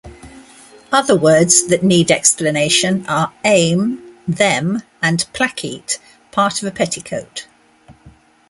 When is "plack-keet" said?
5.31-5.99